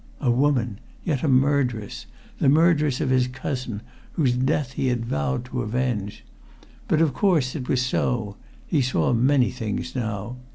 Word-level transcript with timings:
A 0.19 0.31
woman! 0.31 0.79
yet, 1.03 1.21
a 1.21 1.27
murderess; 1.27 2.07
the 2.39 2.49
murderess 2.49 3.01
of 3.01 3.11
his 3.11 3.27
cousin, 3.27 3.83
whose 4.13 4.33
death 4.33 4.71
he 4.71 4.87
had 4.87 5.05
vowed 5.05 5.45
to 5.45 5.61
avenge. 5.61 6.25
But 6.87 7.01
of 7.01 7.13
course 7.13 7.53
it 7.55 7.69
was 7.69 7.83
so 7.83 8.35
he 8.65 8.81
saw 8.81 9.13
many 9.13 9.51
things 9.51 9.95
now. 9.95 10.37